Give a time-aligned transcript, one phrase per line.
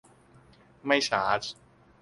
[0.85, 1.41] ไม่ชาร์จ